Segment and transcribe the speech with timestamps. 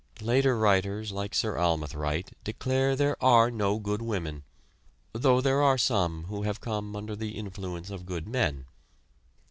[0.21, 4.41] Later writers like Sir Almoth Wright declare there are no good women,
[5.13, 8.65] though there are some who have come under the influence of good men.